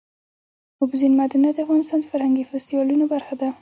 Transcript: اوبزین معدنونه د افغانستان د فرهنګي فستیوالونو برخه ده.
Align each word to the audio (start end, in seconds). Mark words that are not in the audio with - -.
اوبزین 0.81 1.13
معدنونه 1.19 1.51
د 1.53 1.57
افغانستان 1.65 1.99
د 2.01 2.05
فرهنګي 2.11 2.43
فستیوالونو 2.49 3.05
برخه 3.13 3.33
ده. 3.41 3.47